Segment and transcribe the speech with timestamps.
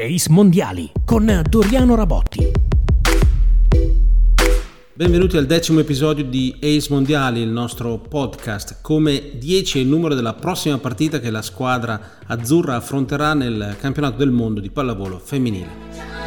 [0.00, 2.52] Ace Mondiali con Doriano Rabotti.
[4.94, 8.78] Benvenuti al decimo episodio di Ace Mondiali, il nostro podcast.
[8.80, 14.18] Come 10 è il numero della prossima partita che la squadra azzurra affronterà nel campionato
[14.18, 16.17] del mondo di pallavolo femminile.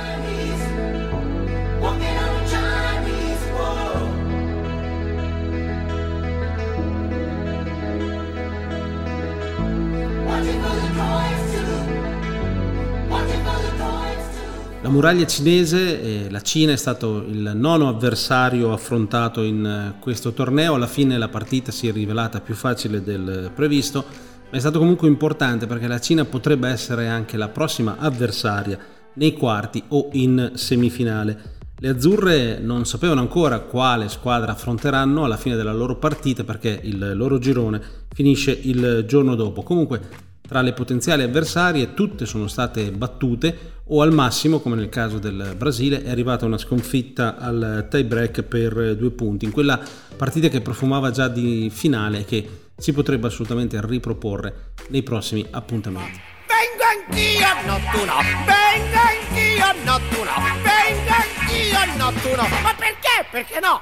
[14.83, 20.33] La muraglia cinese, eh, la Cina è stato il nono avversario affrontato in eh, questo
[20.33, 24.03] torneo, alla fine la partita si è rivelata più facile del previsto,
[24.49, 28.79] ma è stato comunque importante perché la Cina potrebbe essere anche la prossima avversaria
[29.13, 31.59] nei quarti o in semifinale.
[31.77, 37.15] Le azzurre non sapevano ancora quale squadra affronteranno alla fine della loro partita perché il
[37.15, 37.79] loro girone
[38.11, 39.61] finisce il giorno dopo.
[39.61, 45.17] Comunque tra le potenziali avversarie tutte sono state battute o al massimo, come nel caso
[45.17, 49.79] del Brasile, è arrivata una sconfitta al tie break per due punti, in quella
[50.17, 56.19] partita che profumava già di finale che si potrebbe assolutamente riproporre nei prossimi appuntamenti.
[56.49, 58.13] Vengo anch'io a nottuno,
[58.45, 60.31] vengo anch'io a nottuno,
[60.63, 63.25] vengo anch'io a nottuno, ma perché?
[63.31, 63.79] Perché no?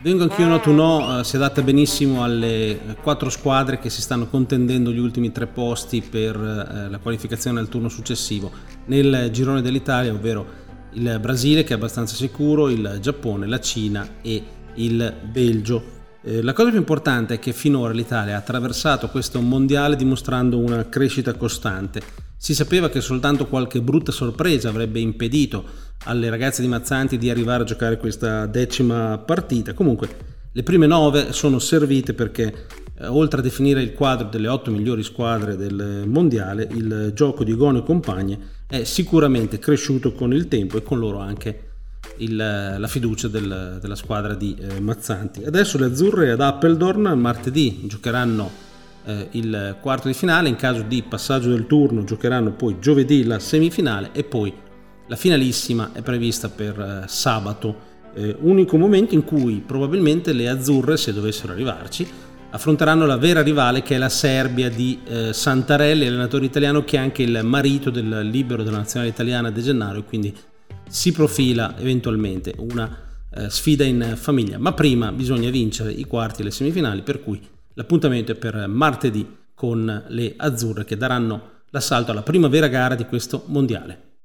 [0.00, 4.98] Vengo anch'io no, eh, si adatta benissimo alle quattro squadre che si stanno contendendo gli
[4.98, 8.50] ultimi tre posti per eh, la qualificazione al turno successivo.
[8.86, 10.46] Nel girone dell'Italia, ovvero
[10.92, 14.42] il Brasile che è abbastanza sicuro, il Giappone, la Cina e
[14.74, 15.96] il Belgio.
[16.22, 20.86] Eh, la cosa più importante è che finora l'Italia ha attraversato questo mondiale dimostrando una
[20.86, 27.18] crescita costante si sapeva che soltanto qualche brutta sorpresa avrebbe impedito alle ragazze di Mazzanti
[27.18, 29.74] di arrivare a giocare questa decima partita.
[29.74, 30.08] Comunque,
[30.52, 32.66] le prime nove sono servite perché,
[32.98, 37.54] eh, oltre a definire il quadro delle otto migliori squadre del mondiale, il gioco di
[37.54, 41.66] Gono e compagni è sicuramente cresciuto con il tempo e con loro anche
[42.18, 45.44] il, la fiducia del, della squadra di eh, Mazzanti.
[45.44, 48.50] Adesso le azzurre ad Appledorn martedì giocheranno
[49.04, 53.38] eh, il quarto di finale, in caso di passaggio del turno giocheranno poi giovedì la
[53.38, 54.52] semifinale e poi
[55.08, 60.96] la finalissima è prevista per eh, sabato, eh, unico momento in cui probabilmente le azzurre,
[60.96, 62.06] se dovessero arrivarci,
[62.50, 67.00] affronteranno la vera rivale che è la Serbia di eh, Santarelli, allenatore italiano che è
[67.00, 70.34] anche il marito del libero della nazionale italiana De Gennaro e quindi
[70.88, 72.96] si profila eventualmente una
[73.34, 74.58] eh, sfida in famiglia.
[74.58, 77.40] Ma prima bisogna vincere i quarti e le semifinali, per cui
[77.78, 83.44] L'appuntamento è per martedì con le azzurre che daranno l'assalto alla primavera gara di questo
[83.46, 84.07] mondiale.